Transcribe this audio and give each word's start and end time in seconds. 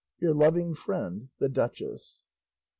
Your 0.17 0.33
loving 0.33 0.73
friend, 0.73 1.29
THE 1.37 1.47
DUCHESS. 1.47 2.23